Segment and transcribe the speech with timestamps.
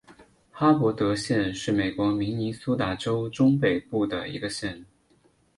[0.51, 4.83] 哈伯德县是美国明尼苏达州中北部的一个县。